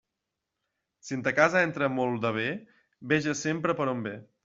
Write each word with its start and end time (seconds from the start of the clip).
Si 1.09 1.13
en 1.17 1.21
ta 1.27 1.35
casa 1.41 1.63
entra 1.69 1.91
molt 1.99 2.25
de 2.25 2.35
bé, 2.41 2.49
veges 3.15 3.49
sempre 3.49 3.81
per 3.83 3.93
on 3.97 4.07
ve. 4.09 4.21